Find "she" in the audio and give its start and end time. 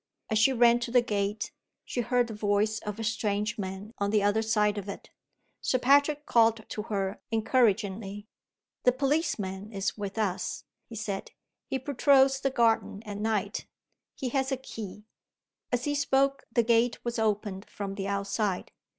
0.39-0.51, 1.85-2.01